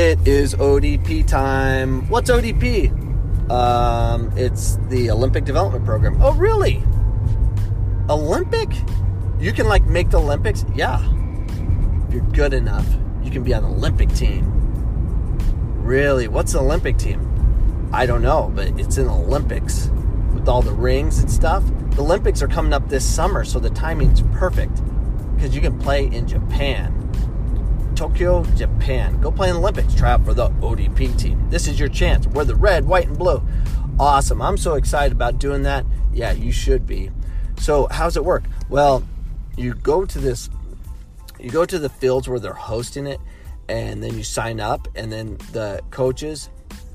It 0.00 0.26
is 0.26 0.54
ODP 0.54 1.26
time. 1.26 2.08
What's 2.08 2.30
ODP? 2.30 2.90
Um, 3.50 4.32
it's 4.34 4.78
the 4.88 5.10
Olympic 5.10 5.44
Development 5.44 5.84
Program. 5.84 6.16
Oh, 6.22 6.32
really? 6.32 6.82
Olympic? 8.08 8.70
You 9.38 9.52
can 9.52 9.68
like 9.68 9.84
make 9.84 10.08
the 10.08 10.18
Olympics? 10.18 10.64
Yeah. 10.74 11.06
If 12.08 12.14
you're 12.14 12.24
good 12.32 12.54
enough, 12.54 12.86
you 13.22 13.30
can 13.30 13.42
be 13.42 13.52
on 13.52 13.62
the 13.62 13.68
Olympic 13.68 14.10
team. 14.14 14.50
Really? 15.84 16.28
What's 16.28 16.54
the 16.54 16.60
Olympic 16.60 16.96
team? 16.96 17.90
I 17.92 18.06
don't 18.06 18.22
know, 18.22 18.50
but 18.54 18.68
it's 18.80 18.96
in 18.96 19.06
the 19.06 19.12
Olympics 19.12 19.90
with 20.32 20.48
all 20.48 20.62
the 20.62 20.72
rings 20.72 21.18
and 21.18 21.30
stuff. 21.30 21.62
The 21.90 22.00
Olympics 22.00 22.40
are 22.40 22.48
coming 22.48 22.72
up 22.72 22.88
this 22.88 23.04
summer, 23.04 23.44
so 23.44 23.58
the 23.58 23.68
timing's 23.68 24.22
perfect 24.32 24.80
because 25.34 25.54
you 25.54 25.60
can 25.60 25.78
play 25.78 26.06
in 26.06 26.26
Japan. 26.26 27.09
Tokyo, 28.00 28.42
Japan. 28.56 29.20
Go 29.20 29.30
play 29.30 29.50
in 29.50 29.56
the 29.56 29.60
Olympics. 29.60 29.94
Try 29.94 30.12
out 30.12 30.24
for 30.24 30.32
the 30.32 30.48
ODP 30.48 31.18
team. 31.18 31.50
This 31.50 31.68
is 31.68 31.78
your 31.78 31.90
chance. 31.90 32.26
We're 32.26 32.46
the 32.46 32.54
red, 32.54 32.86
white, 32.86 33.08
and 33.08 33.18
blue. 33.18 33.42
Awesome. 33.98 34.40
I'm 34.40 34.56
so 34.56 34.76
excited 34.76 35.12
about 35.12 35.38
doing 35.38 35.64
that. 35.64 35.84
Yeah, 36.10 36.32
you 36.32 36.50
should 36.50 36.86
be. 36.86 37.10
So, 37.58 37.88
how's 37.90 38.16
it 38.16 38.24
work? 38.24 38.44
Well, 38.70 39.06
you 39.54 39.74
go 39.74 40.06
to 40.06 40.18
this, 40.18 40.48
you 41.38 41.50
go 41.50 41.66
to 41.66 41.78
the 41.78 41.90
fields 41.90 42.26
where 42.26 42.40
they're 42.40 42.54
hosting 42.54 43.06
it, 43.06 43.20
and 43.68 44.02
then 44.02 44.16
you 44.16 44.24
sign 44.24 44.60
up, 44.60 44.88
and 44.94 45.12
then 45.12 45.36
the 45.52 45.82
coaches 45.90 46.48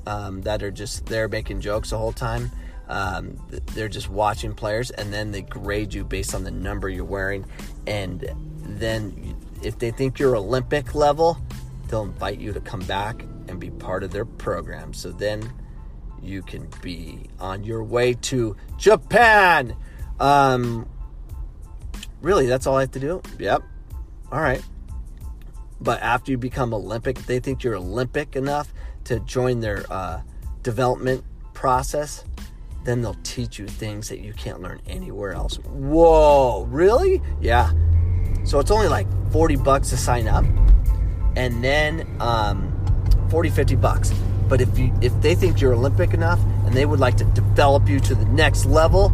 um, 0.08 0.42
that 0.42 0.60
are 0.64 0.72
just 0.72 1.06
there 1.06 1.28
making 1.28 1.60
jokes 1.60 1.90
the 1.90 1.98
whole 1.98 2.12
time. 2.12 2.50
Um, 2.88 3.38
they're 3.74 3.88
just 3.88 4.10
watching 4.10 4.54
players, 4.54 4.90
and 4.90 5.12
then 5.12 5.30
they 5.30 5.42
grade 5.42 5.94
you 5.94 6.02
based 6.02 6.34
on 6.34 6.42
the 6.42 6.50
number 6.50 6.88
you're 6.88 7.04
wearing, 7.04 7.46
and 7.86 8.28
then 8.58 9.36
if 9.62 9.78
they 9.78 9.90
think 9.90 10.18
you're 10.18 10.36
Olympic 10.36 10.94
level, 10.94 11.38
they'll 11.88 12.04
invite 12.04 12.38
you 12.38 12.52
to 12.52 12.60
come 12.60 12.80
back 12.80 13.22
and 13.48 13.60
be 13.60 13.70
part 13.70 14.02
of 14.02 14.10
their 14.10 14.24
program. 14.24 14.92
So 14.92 15.10
then 15.10 15.52
you 16.22 16.42
can 16.42 16.68
be 16.82 17.28
on 17.38 17.64
your 17.64 17.84
way 17.84 18.14
to 18.14 18.56
Japan. 18.76 19.76
Um, 20.18 20.88
really, 22.20 22.46
that's 22.46 22.66
all 22.66 22.76
I 22.76 22.80
have 22.82 22.90
to 22.92 23.00
do? 23.00 23.22
Yep. 23.38 23.62
All 24.32 24.40
right. 24.40 24.62
But 25.80 26.00
after 26.00 26.30
you 26.30 26.38
become 26.38 26.72
Olympic, 26.72 27.18
if 27.18 27.26
they 27.26 27.38
think 27.38 27.62
you're 27.62 27.76
Olympic 27.76 28.34
enough 28.34 28.72
to 29.04 29.20
join 29.20 29.60
their 29.60 29.84
uh, 29.90 30.22
development 30.62 31.22
process, 31.52 32.24
then 32.84 33.02
they'll 33.02 33.16
teach 33.22 33.58
you 33.58 33.66
things 33.66 34.08
that 34.08 34.20
you 34.20 34.32
can't 34.32 34.60
learn 34.60 34.80
anywhere 34.86 35.32
else. 35.32 35.56
Whoa, 35.56 36.64
really? 36.64 37.20
Yeah. 37.40 37.72
So 38.46 38.60
it's 38.60 38.70
only 38.70 38.86
like 38.86 39.08
40 39.32 39.56
bucks 39.56 39.90
to 39.90 39.96
sign 39.96 40.28
up 40.28 40.44
and 41.34 41.62
then 41.62 42.06
um, 42.20 42.72
40 43.28 43.50
50 43.50 43.74
bucks. 43.74 44.12
But 44.48 44.60
if 44.60 44.78
you 44.78 44.94
if 45.02 45.20
they 45.20 45.34
think 45.34 45.60
you're 45.60 45.74
olympic 45.74 46.14
enough 46.14 46.40
and 46.64 46.72
they 46.72 46.86
would 46.86 47.00
like 47.00 47.16
to 47.16 47.24
develop 47.24 47.88
you 47.88 47.98
to 48.00 48.14
the 48.14 48.24
next 48.26 48.64
level 48.64 49.12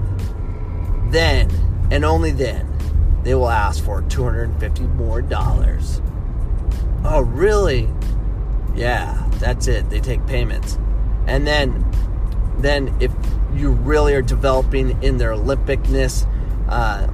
then 1.11 1.51
and 1.91 2.05
only 2.05 2.31
then 2.31 2.69
they 3.25 3.35
will 3.35 3.49
ask 3.49 3.83
for 3.83 4.03
250 4.03 4.83
more 4.83 5.23
dollars. 5.23 6.03
Oh 7.03 7.21
really? 7.21 7.89
Yeah 8.75 9.31
that's 9.39 9.67
it. 9.67 9.89
They 9.89 10.01
take 10.01 10.27
payments. 10.27 10.79
And 11.27 11.47
then 11.47 11.91
then 12.59 12.95
if 13.01 13.11
you 13.55 13.71
really 13.71 14.13
are 14.13 14.23
developing 14.23 15.03
in 15.03 15.17
their 15.17 15.31
olympicness 15.31 16.29
uh, 16.69 17.07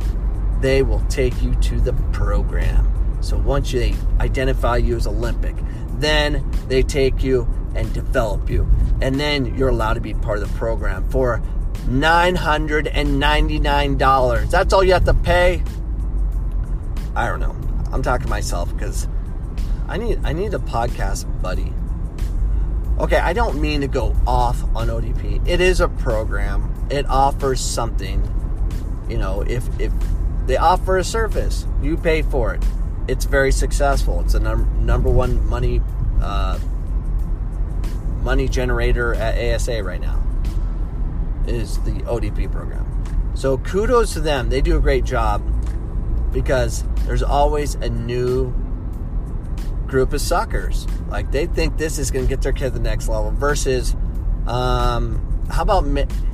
they 0.60 0.82
will 0.82 1.00
take 1.08 1.40
you 1.42 1.54
to 1.56 1.80
the 1.80 1.92
program. 2.12 2.86
So 3.20 3.36
once 3.36 3.72
they 3.72 3.94
identify 4.20 4.76
you 4.78 4.96
as 4.96 5.06
Olympic, 5.06 5.54
then 5.98 6.50
they 6.68 6.82
take 6.82 7.22
you 7.22 7.46
and 7.74 7.92
develop 7.92 8.48
you. 8.50 8.66
And 9.00 9.20
then 9.20 9.56
you're 9.56 9.68
allowed 9.68 9.94
to 9.94 10.00
be 10.00 10.14
part 10.14 10.38
of 10.38 10.50
the 10.50 10.58
program 10.58 11.08
for 11.10 11.42
$999. 11.86 14.50
That's 14.50 14.72
all 14.72 14.82
you 14.84 14.92
have 14.92 15.04
to 15.04 15.14
pay. 15.14 15.62
I 17.14 17.26
don't 17.26 17.40
know. 17.40 17.56
I'm 17.92 18.02
talking 18.02 18.24
to 18.24 18.30
myself 18.30 18.72
because 18.72 19.06
I 19.88 19.96
need 19.96 20.20
I 20.22 20.32
need 20.32 20.54
a 20.54 20.58
podcast 20.58 21.26
buddy. 21.40 21.72
Okay, 23.00 23.16
I 23.16 23.32
don't 23.32 23.60
mean 23.60 23.80
to 23.80 23.88
go 23.88 24.14
off 24.26 24.62
on 24.74 24.88
ODP. 24.88 25.46
It 25.48 25.60
is 25.60 25.80
a 25.80 25.88
program. 25.88 26.72
It 26.90 27.06
offers 27.06 27.60
something. 27.60 28.22
You 29.08 29.18
know, 29.18 29.42
if 29.42 29.64
if 29.80 29.92
they 30.48 30.56
offer 30.56 30.96
a 30.96 31.04
service. 31.04 31.66
You 31.82 31.98
pay 31.98 32.22
for 32.22 32.54
it. 32.54 32.64
It's 33.06 33.26
very 33.26 33.52
successful. 33.52 34.22
It's 34.22 34.32
the 34.32 34.40
num- 34.40 34.84
number 34.84 35.10
one 35.10 35.46
money 35.46 35.82
uh, 36.22 36.58
money 38.22 38.48
generator 38.48 39.14
at 39.14 39.38
ASA 39.38 39.84
right 39.84 40.00
now. 40.00 40.22
Is 41.46 41.78
the 41.80 41.92
ODP 41.92 42.50
program. 42.50 42.86
So 43.34 43.58
kudos 43.58 44.14
to 44.14 44.20
them. 44.20 44.48
They 44.48 44.62
do 44.62 44.76
a 44.76 44.80
great 44.80 45.04
job 45.04 45.42
because 46.32 46.82
there's 47.04 47.22
always 47.22 47.74
a 47.76 47.90
new 47.90 48.50
group 49.86 50.14
of 50.14 50.20
suckers. 50.22 50.86
Like 51.08 51.30
they 51.30 51.44
think 51.44 51.76
this 51.76 51.98
is 51.98 52.10
going 52.10 52.24
to 52.24 52.28
get 52.28 52.40
their 52.40 52.52
kid 52.52 52.64
to 52.64 52.70
the 52.70 52.80
next 52.80 53.06
level. 53.08 53.30
Versus, 53.32 53.94
um, 54.46 55.44
how 55.50 55.62
about 55.62 55.84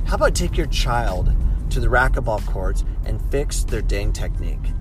how 0.05 0.15
about 0.15 0.35
take 0.35 0.55
your 0.55 0.67
child 0.67 1.33
to 1.75 1.81
the 1.81 1.87
racquetball 1.87 2.43
courts 2.45 2.85
and 3.05 3.21
fix 3.31 3.65
their 3.65 3.81
dang 3.81 4.13
technique. 4.13 4.71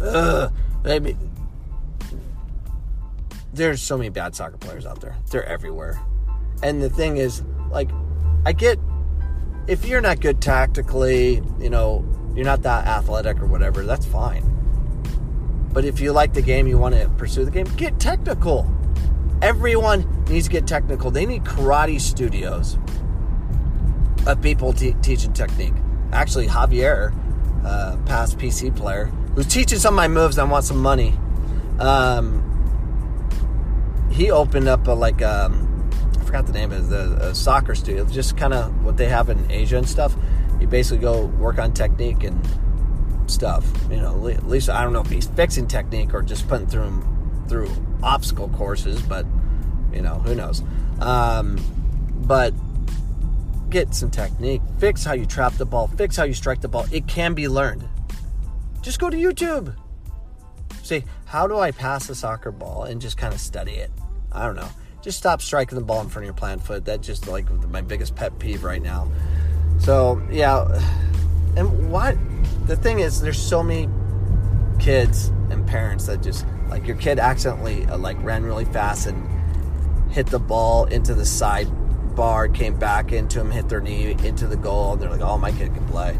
Ugh, 0.00 0.50
mean, 0.98 1.30
there's 3.52 3.82
so 3.82 3.98
many 3.98 4.08
bad 4.08 4.34
soccer 4.34 4.56
players 4.56 4.86
out 4.86 5.02
there. 5.02 5.14
They're 5.30 5.44
everywhere. 5.44 6.00
And 6.62 6.82
the 6.82 6.88
thing 6.88 7.18
is, 7.18 7.42
like, 7.70 7.90
I 8.46 8.52
get 8.52 8.78
if 9.66 9.84
you're 9.84 10.00
not 10.00 10.20
good 10.20 10.40
tactically, 10.40 11.42
you 11.60 11.68
know, 11.68 12.02
you're 12.34 12.46
not 12.46 12.62
that 12.62 12.86
athletic 12.86 13.38
or 13.42 13.46
whatever, 13.46 13.82
that's 13.82 14.06
fine. 14.06 14.42
But 15.70 15.84
if 15.84 16.00
you 16.00 16.12
like 16.12 16.32
the 16.32 16.40
game, 16.40 16.66
you 16.66 16.78
want 16.78 16.94
to 16.94 17.10
pursue 17.18 17.44
the 17.44 17.50
game, 17.50 17.66
get 17.76 18.00
technical. 18.00 18.72
Everyone 19.42 20.24
needs 20.30 20.46
to 20.46 20.52
get 20.52 20.66
technical. 20.66 21.10
They 21.10 21.26
need 21.26 21.44
karate 21.44 22.00
studios 22.00 22.78
of 24.26 24.40
people 24.40 24.72
teaching 24.72 25.34
technique 25.34 25.74
actually 26.12 26.46
Javier, 26.46 27.14
uh, 27.64 27.96
past 28.06 28.38
PC 28.38 28.74
player, 28.74 29.06
who's 29.34 29.46
teaching 29.46 29.78
some 29.78 29.94
of 29.94 29.96
my 29.96 30.08
moves. 30.08 30.38
and 30.38 30.48
I 30.48 30.50
want 30.50 30.64
some 30.64 30.78
money. 30.78 31.14
Um, 31.78 32.42
he 34.10 34.30
opened 34.30 34.68
up 34.68 34.86
a 34.86 34.92
like 34.92 35.22
um, 35.22 35.90
I 36.18 36.24
forgot 36.24 36.46
the 36.46 36.52
name 36.52 36.72
of 36.72 36.88
the 36.88 37.34
soccer 37.34 37.74
studio, 37.74 38.04
just 38.06 38.36
kind 38.36 38.54
of 38.54 38.84
what 38.84 38.96
they 38.96 39.08
have 39.08 39.28
in 39.28 39.50
Asia 39.50 39.76
and 39.76 39.88
stuff. 39.88 40.14
You 40.60 40.66
basically 40.66 40.98
go 40.98 41.26
work 41.26 41.58
on 41.58 41.72
technique 41.72 42.24
and 42.24 42.40
stuff. 43.30 43.66
You 43.90 43.96
know, 43.96 44.28
at 44.28 44.46
least 44.46 44.70
I 44.70 44.82
don't 44.82 44.92
know 44.92 45.02
if 45.02 45.10
he's 45.10 45.26
fixing 45.26 45.66
technique 45.66 46.14
or 46.14 46.22
just 46.22 46.48
putting 46.48 46.66
through 46.66 47.04
through 47.48 47.70
obstacle 48.02 48.48
courses, 48.48 49.00
but 49.02 49.26
you 49.92 50.02
know 50.02 50.14
who 50.16 50.34
knows. 50.34 50.62
Um, 51.00 51.58
but 52.26 52.54
get 53.76 53.94
some 53.94 54.10
technique, 54.10 54.62
fix 54.78 55.04
how 55.04 55.12
you 55.12 55.26
trap 55.26 55.52
the 55.58 55.66
ball, 55.66 55.86
fix 55.86 56.16
how 56.16 56.24
you 56.24 56.32
strike 56.32 56.62
the 56.62 56.68
ball. 56.68 56.86
It 56.90 57.06
can 57.06 57.34
be 57.34 57.46
learned. 57.46 57.86
Just 58.80 58.98
go 58.98 59.10
to 59.10 59.16
YouTube. 59.18 59.76
Say, 60.82 61.04
how 61.26 61.46
do 61.46 61.58
I 61.58 61.72
pass 61.72 62.08
a 62.08 62.14
soccer 62.14 62.50
ball 62.50 62.84
and 62.84 63.02
just 63.02 63.18
kind 63.18 63.34
of 63.34 63.40
study 63.40 63.72
it? 63.72 63.90
I 64.32 64.46
don't 64.46 64.56
know. 64.56 64.70
Just 65.02 65.18
stop 65.18 65.42
striking 65.42 65.76
the 65.76 65.84
ball 65.84 66.00
in 66.00 66.08
front 66.08 66.24
of 66.24 66.28
your 66.28 66.32
plant 66.34 66.62
foot. 66.62 66.86
That's 66.86 67.06
just 67.06 67.28
like 67.28 67.50
my 67.68 67.82
biggest 67.82 68.16
pet 68.16 68.38
peeve 68.38 68.64
right 68.64 68.80
now. 68.80 69.12
So, 69.78 70.26
yeah. 70.30 70.64
And 71.54 71.92
what 71.92 72.16
the 72.64 72.76
thing 72.76 73.00
is, 73.00 73.20
there's 73.20 73.38
so 73.38 73.62
many 73.62 73.90
kids 74.78 75.28
and 75.50 75.66
parents 75.66 76.06
that 76.06 76.22
just 76.22 76.46
like 76.70 76.86
your 76.86 76.96
kid 76.96 77.18
accidentally 77.18 77.84
uh, 77.84 77.98
like 77.98 78.16
ran 78.22 78.42
really 78.42 78.64
fast 78.64 79.06
and 79.06 79.22
hit 80.10 80.28
the 80.28 80.38
ball 80.38 80.86
into 80.86 81.12
the 81.12 81.26
side 81.26 81.68
bar, 82.16 82.48
came 82.48 82.76
back 82.76 83.12
into 83.12 83.38
him, 83.40 83.50
hit 83.50 83.68
their 83.68 83.80
knee 83.80 84.16
into 84.24 84.46
the 84.46 84.56
goal, 84.56 84.94
and 84.94 85.02
they're 85.02 85.10
like, 85.10 85.20
"Oh, 85.20 85.38
my 85.38 85.52
kid 85.52 85.74
can 85.74 85.86
play. 85.86 86.18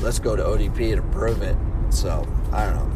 Let's 0.00 0.18
go 0.18 0.36
to 0.36 0.42
ODP 0.42 0.94
to 0.94 1.02
prove 1.02 1.42
it." 1.42 1.56
So 1.90 2.26
I 2.52 2.64
don't 2.64 2.76
know. 2.76 2.90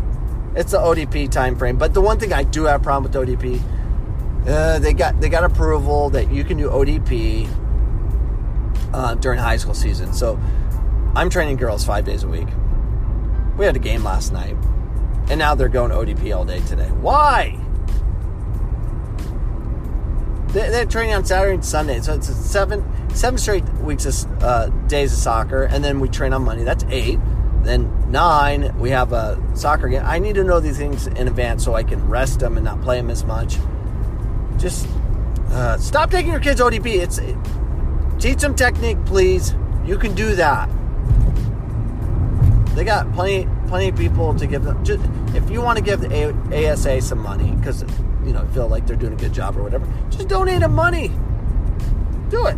It's 0.57 0.73
the 0.73 0.79
ODP 0.79 1.31
time 1.31 1.57
frame, 1.57 1.77
but 1.77 1.93
the 1.93 2.01
one 2.01 2.19
thing 2.19 2.33
I 2.33 2.45
do 2.45 2.65
have 2.65 2.81
a 2.81 2.85
problem 2.85 3.13
with 3.13 3.15
ODP, 3.21 3.61
uh, 4.49 4.79
they 4.79 4.95
got 4.95 5.21
they 5.21 5.29
got 5.29 5.45
approval 5.45 6.11
that 6.11 6.31
you 6.33 6.45
can 6.45 6.57
do 6.57 6.69
ODP 6.71 7.49
uh, 8.93 9.15
during 9.17 9.39
high 9.39 9.57
school 9.57 9.75
season. 9.75 10.13
So 10.13 10.39
I'm 11.15 11.31
training 11.31 11.57
girls 11.57 11.85
five 11.85 12.05
days 12.05 12.23
a 12.23 12.29
week. 12.29 12.49
We 13.59 13.67
had 13.67 13.77
a 13.77 13.81
game 13.81 14.05
last 14.05 14.33
night, 14.33 14.57
and 15.29 15.39
now 15.39 15.55
they're 15.55 15.69
going 15.69 15.91
ODP 15.91 16.35
all 16.35 16.45
day 16.45 16.61
today. 16.61 16.89
Why? 16.89 17.59
They're 20.53 20.87
training 20.87 21.15
on 21.15 21.25
Saturday 21.25 21.55
and 21.55 21.65
Sunday, 21.65 22.01
so 22.01 22.15
it's 22.15 22.29
seven 22.29 22.85
seven 23.15 23.39
straight 23.39 23.69
weeks 23.81 24.07
of 24.07 24.43
uh, 24.43 24.69
days 24.87 25.13
of 25.13 25.19
soccer, 25.19 25.65
and 25.65 25.85
then 25.85 26.01
we 26.01 26.09
train 26.09 26.33
on 26.33 26.45
Monday. 26.45 26.65
That's 26.65 26.85
eight. 26.89 27.19
Then 27.63 28.11
nine, 28.11 28.79
we 28.79 28.91
have 28.91 29.13
a 29.13 29.39
soccer 29.55 29.89
game. 29.89 30.03
I 30.05 30.19
need 30.19 30.37
to 30.37 30.45
know 30.45 30.59
these 30.61 30.79
things 30.79 31.07
in 31.07 31.29
advance 31.29 31.65
so 31.65 31.75
I 31.75 31.83
can 31.83 32.09
rest 32.09 32.41
them 32.41 32.57
and 32.57 32.65
not 32.65 32.81
play 32.83 32.97
them 32.97 33.11
as 33.11 33.25
much. 33.25 33.59
just 34.57 34.89
uh, 35.51 35.77
stop 35.79 36.11
taking 36.11 36.31
your 36.31 36.41
kids 36.41 36.61
ODP. 36.61 36.87
It's 36.87 37.21
teach 38.23 38.39
them 38.39 38.55
technique, 38.55 39.05
please. 39.05 39.55
You 39.85 39.99
can 39.99 40.15
do 40.15 40.35
that. 40.37 40.71
They 42.75 42.85
got 42.85 43.13
plenty 43.13 43.49
plenty 43.67 43.89
of 43.89 43.97
people 43.97 44.35
to 44.35 44.47
give 44.47 44.65
them. 44.65 44.83
Just, 44.83 45.05
if 45.35 45.51
you 45.51 45.61
want 45.61 45.79
to 45.79 45.85
give 45.85 46.01
the 46.01 46.71
ASA 46.71 47.03
some 47.03 47.19
money 47.19 47.51
because 47.57 47.85
you 48.29 48.35
know 48.35 48.47
feel 48.49 48.69
like 48.69 48.87
they're 48.87 48.95
doing 48.95 49.15
a 49.15 49.17
good 49.17 49.33
job 49.33 49.57
or 49.57 49.63
whatever, 49.63 49.89
just 50.11 50.29
donate 50.29 50.61
them 50.61 50.75
money. 50.75 51.09
Do 52.29 52.47
it. 52.47 52.57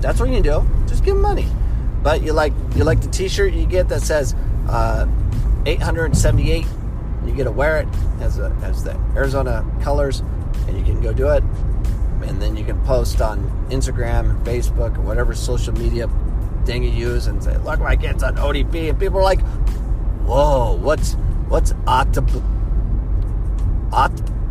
That's 0.00 0.20
what 0.20 0.30
you 0.30 0.40
do. 0.40 0.64
Just 0.86 1.04
give 1.04 1.14
them 1.14 1.22
money. 1.22 1.46
But 2.02 2.22
you 2.22 2.32
like 2.32 2.52
you 2.76 2.84
like 2.84 3.00
the 3.00 3.08
T-shirt 3.08 3.52
you 3.52 3.66
get 3.66 3.88
that 3.88 4.02
says 4.02 4.34
uh, 4.68 5.06
878. 5.66 6.64
You 7.26 7.34
get 7.34 7.44
to 7.44 7.50
wear 7.50 7.80
it 7.80 7.88
as 8.20 8.38
a, 8.38 8.56
as 8.62 8.84
the 8.84 8.94
Arizona 9.16 9.66
colors, 9.82 10.20
and 10.68 10.78
you 10.78 10.84
can 10.84 11.00
go 11.00 11.12
do 11.12 11.28
it. 11.30 11.42
And 12.22 12.40
then 12.40 12.56
you 12.56 12.64
can 12.64 12.80
post 12.84 13.20
on 13.20 13.38
Instagram 13.70 14.30
and 14.30 14.46
Facebook 14.46 14.96
or 14.96 15.00
whatever 15.00 15.34
social 15.34 15.74
media 15.74 16.08
thing 16.64 16.84
you 16.84 16.90
use 16.90 17.26
and 17.26 17.42
say, 17.42 17.56
"Look, 17.58 17.80
my 17.80 17.96
kid's 17.96 18.22
on 18.22 18.36
ODP," 18.36 18.90
and 18.90 18.98
people 18.98 19.18
are 19.18 19.24
like, 19.24 19.40
"Whoa, 20.24 20.76
what's 20.76 21.14
what's 21.48 21.72
octop?" 21.84 22.57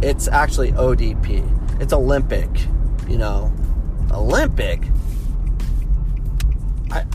It's 0.01 0.27
actually 0.27 0.71
ODP. 0.73 1.81
It's 1.81 1.93
Olympic, 1.93 2.49
you 3.07 3.17
know, 3.17 3.51
Olympic. 4.11 4.83
I 6.91 7.05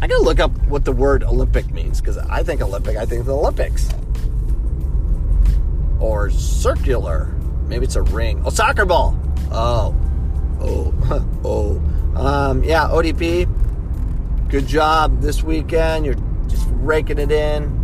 I 0.00 0.06
gotta 0.06 0.22
look 0.22 0.40
up 0.40 0.50
what 0.66 0.84
the 0.84 0.92
word 0.92 1.22
Olympic 1.24 1.70
means 1.70 2.00
because 2.00 2.18
I 2.18 2.42
think 2.42 2.62
Olympic. 2.62 2.96
I 2.96 3.04
think 3.04 3.26
the 3.26 3.36
Olympics 3.36 3.88
or 5.98 6.30
circular. 6.30 7.26
Maybe 7.66 7.84
it's 7.84 7.96
a 7.96 8.02
ring. 8.02 8.42
Oh, 8.44 8.50
soccer 8.50 8.84
ball. 8.84 9.18
Oh, 9.52 9.94
oh, 10.60 10.94
oh. 11.44 11.82
Um, 12.16 12.64
yeah, 12.64 12.88
ODP 12.88 13.48
good 14.50 14.66
job 14.66 15.20
this 15.20 15.44
weekend. 15.44 16.04
You're 16.04 16.16
just 16.48 16.66
raking 16.72 17.18
it 17.18 17.30
in. 17.30 17.79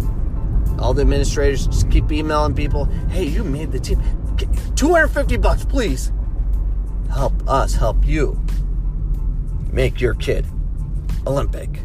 All 0.78 0.94
the 0.94 1.02
administrators 1.02 1.66
just 1.66 1.90
keep 1.90 2.10
emailing 2.10 2.54
people. 2.54 2.84
Hey, 3.08 3.24
you 3.24 3.44
made 3.44 3.72
the 3.72 3.80
team. 3.80 4.00
250 4.76 5.36
bucks, 5.38 5.64
please. 5.64 6.12
Help 7.10 7.48
us 7.48 7.74
help 7.74 8.04
you 8.06 8.40
make 9.72 10.00
your 10.00 10.14
kid 10.14 10.46
Olympic. 11.26 11.80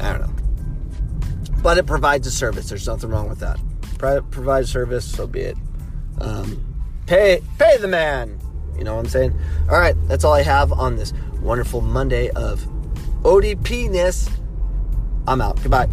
I 0.00 0.12
don't 0.12 0.20
know. 0.20 1.58
But 1.62 1.78
it 1.78 1.86
provides 1.86 2.26
a 2.26 2.30
service. 2.30 2.68
There's 2.68 2.86
nothing 2.86 3.10
wrong 3.10 3.28
with 3.28 3.40
that. 3.40 3.58
Provide 3.98 4.64
a 4.64 4.66
service, 4.66 5.04
so 5.04 5.26
be 5.26 5.40
it. 5.40 5.56
Um, 6.20 6.62
pay, 7.06 7.42
pay 7.58 7.76
the 7.78 7.88
man. 7.88 8.38
You 8.76 8.84
know 8.84 8.94
what 8.94 9.00
I'm 9.00 9.08
saying? 9.08 9.38
All 9.68 9.78
right, 9.78 9.96
that's 10.06 10.24
all 10.24 10.34
I 10.34 10.42
have 10.42 10.72
on 10.72 10.96
this 10.96 11.12
wonderful 11.40 11.80
Monday 11.80 12.30
of 12.30 12.60
odpness. 13.22 14.30
I'm 15.26 15.40
out. 15.40 15.60
Goodbye. 15.62 15.88